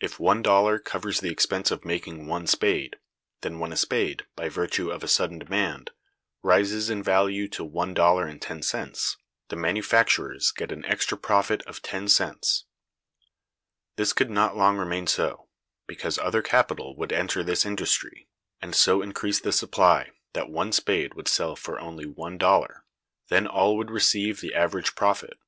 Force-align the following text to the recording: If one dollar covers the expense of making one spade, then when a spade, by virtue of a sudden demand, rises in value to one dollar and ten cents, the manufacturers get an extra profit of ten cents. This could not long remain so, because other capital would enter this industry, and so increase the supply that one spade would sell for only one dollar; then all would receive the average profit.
If 0.00 0.20
one 0.20 0.42
dollar 0.42 0.78
covers 0.78 1.20
the 1.20 1.30
expense 1.30 1.70
of 1.70 1.82
making 1.86 2.26
one 2.26 2.46
spade, 2.46 2.96
then 3.40 3.58
when 3.58 3.72
a 3.72 3.76
spade, 3.78 4.26
by 4.36 4.50
virtue 4.50 4.90
of 4.90 5.02
a 5.02 5.08
sudden 5.08 5.38
demand, 5.38 5.92
rises 6.42 6.90
in 6.90 7.02
value 7.02 7.48
to 7.48 7.64
one 7.64 7.94
dollar 7.94 8.26
and 8.26 8.42
ten 8.42 8.60
cents, 8.60 9.16
the 9.48 9.56
manufacturers 9.56 10.50
get 10.52 10.70
an 10.70 10.84
extra 10.84 11.16
profit 11.16 11.62
of 11.62 11.80
ten 11.80 12.06
cents. 12.06 12.66
This 13.96 14.12
could 14.12 14.28
not 14.28 14.58
long 14.58 14.76
remain 14.76 15.06
so, 15.06 15.48
because 15.86 16.18
other 16.18 16.42
capital 16.42 16.94
would 16.96 17.10
enter 17.10 17.42
this 17.42 17.64
industry, 17.64 18.28
and 18.60 18.74
so 18.74 19.00
increase 19.00 19.40
the 19.40 19.52
supply 19.52 20.10
that 20.34 20.50
one 20.50 20.70
spade 20.70 21.14
would 21.14 21.28
sell 21.28 21.56
for 21.56 21.80
only 21.80 22.04
one 22.04 22.36
dollar; 22.36 22.84
then 23.28 23.46
all 23.46 23.78
would 23.78 23.90
receive 23.90 24.42
the 24.42 24.54
average 24.54 24.94
profit. 24.94 25.38